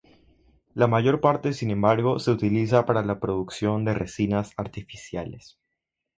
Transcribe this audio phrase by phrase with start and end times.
[0.73, 5.59] La mayor parte sin embargo se utiliza para la producción de resinas artificiales.